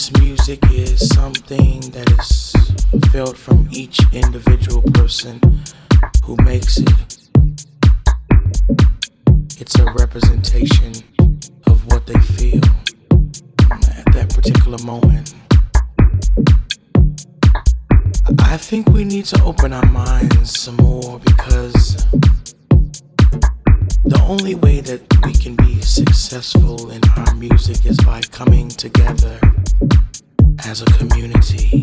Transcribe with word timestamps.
This 0.00 0.18
music 0.18 0.60
is 0.70 1.10
something 1.10 1.80
that 1.90 2.10
is 2.18 2.54
felt 3.12 3.36
from 3.36 3.68
each 3.70 4.00
individual 4.14 4.80
person 4.94 5.38
who 6.24 6.36
makes 6.36 6.78
it. 6.78 7.28
It's 9.60 9.78
a 9.78 9.84
representation 9.92 10.94
of 11.66 11.86
what 11.88 12.06
they 12.06 12.18
feel 12.18 12.64
at 13.98 14.06
that 14.14 14.32
particular 14.34 14.78
moment. 14.84 15.34
I 18.38 18.56
think 18.56 18.88
we 18.88 19.04
need 19.04 19.26
to 19.26 19.42
open 19.44 19.74
our 19.74 19.84
minds 19.84 20.58
some 20.58 20.76
more 20.76 21.18
because 21.18 22.06
the 24.06 24.24
only 24.26 24.54
way 24.54 24.80
that 24.80 25.02
we 25.26 25.34
can 25.34 25.56
be 25.56 25.78
successful 25.82 26.90
in 26.90 27.02
our 27.18 27.34
music 27.34 27.84
is 27.84 27.98
by 27.98 28.22
coming 28.30 28.70
together 28.70 29.38
as 30.66 30.82
a 30.82 30.84
community. 30.86 31.80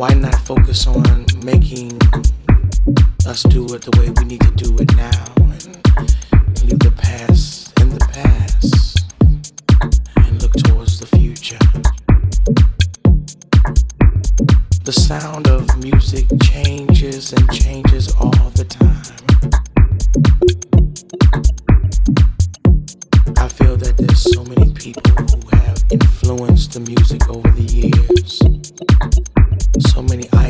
Why 0.00 0.14
not 0.14 0.34
focus 0.46 0.86
on 0.86 1.26
making 1.44 1.92
us 3.26 3.42
do 3.42 3.66
it 3.74 3.82
the 3.82 3.94
way 3.98 4.08
we 4.16 4.24
need 4.24 4.40
to 4.40 4.50
do 4.52 4.74
it 4.78 4.96
now 4.96 5.26
and 5.36 6.64
leave 6.64 6.78
the 6.78 6.90
past 6.96 7.78
in 7.82 7.90
the 7.90 8.00
past 8.10 9.04
and 10.16 10.42
look 10.42 10.54
towards 10.54 10.98
the 11.00 11.06
future? 11.18 11.58
The 14.84 14.92
sound 14.92 15.48
of 15.48 15.68
music 15.76 16.24
changes 16.44 17.34
and 17.34 17.52
changes 17.52 18.10
all 18.14 18.48
the 18.56 18.64
time. 18.64 19.04
I 23.36 23.48
feel 23.48 23.76
that 23.76 23.98
there's 23.98 24.22
so 24.32 24.44
many 24.44 24.72
people 24.72 25.12
who 25.12 25.56
have 25.58 25.84
influenced 25.90 26.72
the 26.72 26.80
music 26.80 27.19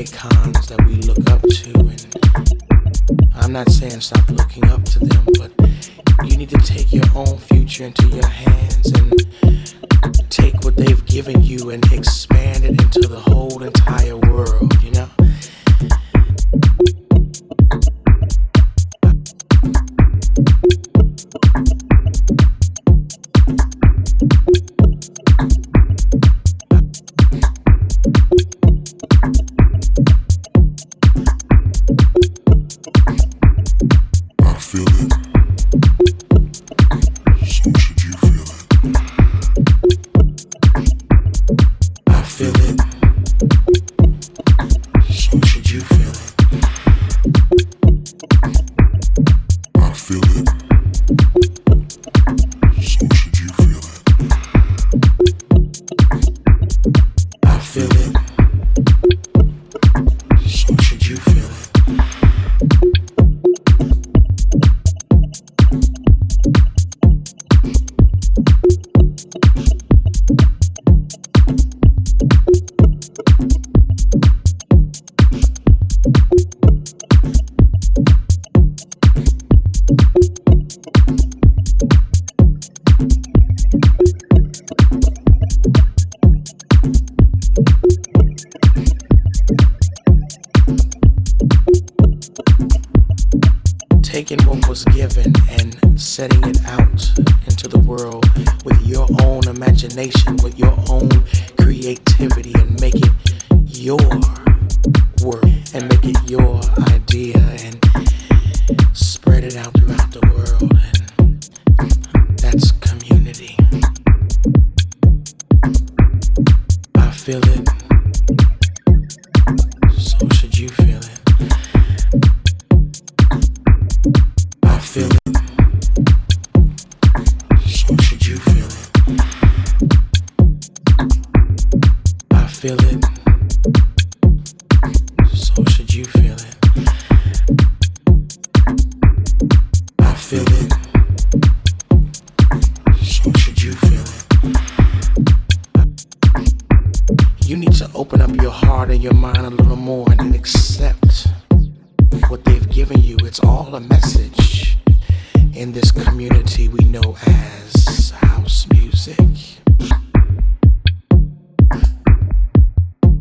icons 0.01 0.67
that 0.69 0.83
we 0.87 0.95
look 0.95 1.31
up 1.31 1.43
to 1.43 1.73
and 1.79 3.35
I'm 3.35 3.53
not 3.53 3.69
saying 3.71 4.01
stop 4.01 4.27
looking 4.31 4.65
up 4.71 4.83
to 4.85 4.99
them, 4.99 5.27
but 5.39 5.53
you 6.25 6.39
need 6.39 6.49
to 6.49 6.57
take 6.57 6.91
your 6.91 7.05
own 7.15 7.37
future 7.37 7.85
into 7.85 8.09
your 8.09 8.27
hands 8.27 8.93
and 8.93 9.13
take 10.31 10.55
what 10.65 10.77
they've 10.77 11.05
given 11.05 11.43
you 11.43 11.69
and 11.69 11.85
expand 11.93 12.65
it 12.65 12.81
into 12.81 13.07
the 13.09 13.21
whole 13.21 13.63
entire 13.63 14.17
world, 14.17 14.73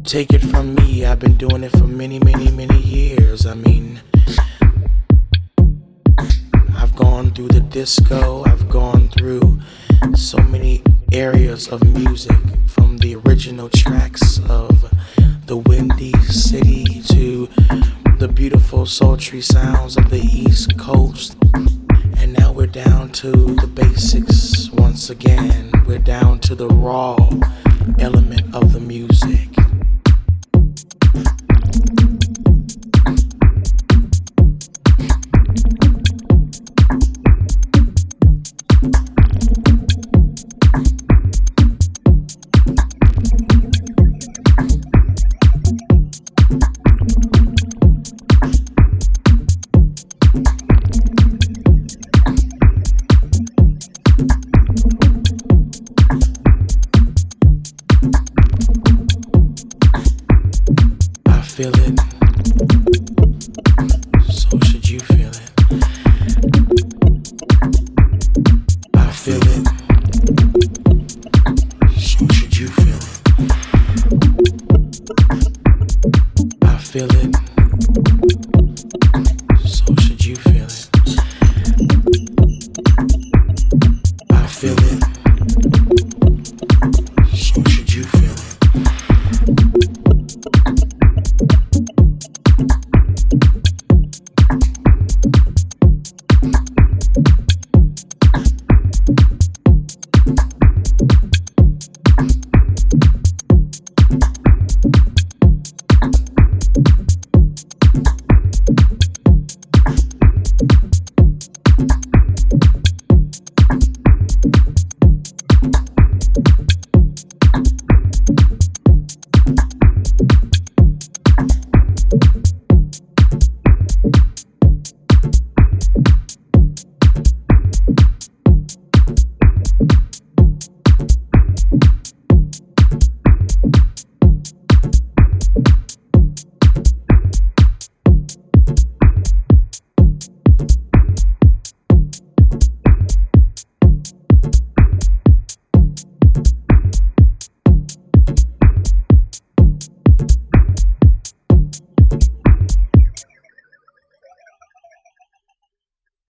Take 0.10 0.34
it 0.34 0.42
from 0.42 0.74
me, 0.74 1.06
I've 1.06 1.20
been 1.20 1.38
doing 1.38 1.64
it 1.64 1.70
for 1.70 1.86
many, 1.86 2.18
many, 2.18 2.50
many 2.50 2.80
years. 2.80 3.46
I 3.46 3.54
mean, 3.54 4.02
I've 6.76 6.96
gone 6.96 7.30
through 7.30 7.50
the 7.50 7.60
disco, 7.60 8.44
I've 8.46 8.68
gone 8.70 9.10
through 9.10 9.60
so 10.16 10.40
many 10.40 10.82
areas 11.14 11.68
of 11.68 11.84
music 11.94 12.40
from 12.66 12.98
the 12.98 13.18
original 13.18 13.70
tracks 13.70 14.40
of 14.50 14.92
the 15.46 15.58
Windy 15.58 16.14
City 16.24 17.04
to 17.10 17.48
the 18.18 18.28
beautiful 18.28 18.88
sultry 18.88 19.42
sounds 19.42 19.96
of 19.96 20.10
the 20.10 20.22
East 20.22 20.76
Coast. 20.80 21.38
And 22.18 22.34
now 22.34 22.52
we're 22.52 22.66
down 22.66 23.12
to 23.12 23.32
the 23.32 23.68
basics 23.72 24.72
once 24.72 25.12
again. 25.12 25.72
We're 25.86 26.00
down 26.00 26.40
to 26.40 26.56
the 26.56 26.68
raw 26.68 27.16
element 28.00 28.56
of 28.56 28.74
the 28.74 28.80
music. 28.80 29.59